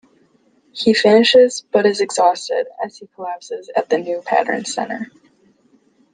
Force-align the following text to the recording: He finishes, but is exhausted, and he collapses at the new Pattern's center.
He 0.71 0.95
finishes, 0.95 1.63
but 1.71 1.85
is 1.85 2.01
exhausted, 2.01 2.65
and 2.81 2.91
he 2.91 3.05
collapses 3.13 3.69
at 3.75 3.89
the 3.89 3.99
new 3.99 4.23
Pattern's 4.25 4.73
center. 4.73 5.11